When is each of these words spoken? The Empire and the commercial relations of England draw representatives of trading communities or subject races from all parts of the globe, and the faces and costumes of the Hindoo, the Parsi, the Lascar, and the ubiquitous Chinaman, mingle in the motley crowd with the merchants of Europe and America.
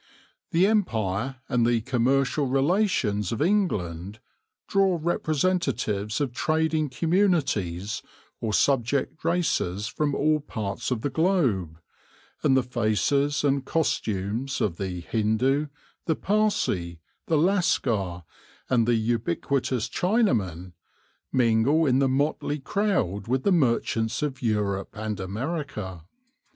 The 0.49 0.65
Empire 0.65 1.35
and 1.47 1.63
the 1.63 1.81
commercial 1.81 2.47
relations 2.47 3.31
of 3.31 3.39
England 3.39 4.19
draw 4.67 4.97
representatives 4.99 6.19
of 6.19 6.33
trading 6.33 6.89
communities 6.89 8.01
or 8.39 8.51
subject 8.51 9.23
races 9.23 9.85
from 9.85 10.15
all 10.15 10.39
parts 10.39 10.89
of 10.89 11.01
the 11.01 11.11
globe, 11.11 11.79
and 12.41 12.57
the 12.57 12.63
faces 12.63 13.43
and 13.43 13.63
costumes 13.63 14.59
of 14.59 14.77
the 14.77 15.01
Hindoo, 15.01 15.67
the 16.07 16.15
Parsi, 16.15 16.99
the 17.27 17.37
Lascar, 17.37 18.23
and 18.71 18.87
the 18.87 18.95
ubiquitous 18.95 19.87
Chinaman, 19.87 20.73
mingle 21.31 21.85
in 21.85 21.99
the 21.99 22.09
motley 22.09 22.57
crowd 22.57 23.27
with 23.27 23.43
the 23.43 23.51
merchants 23.51 24.23
of 24.23 24.41
Europe 24.41 24.95
and 24.97 25.19
America. 25.19 26.05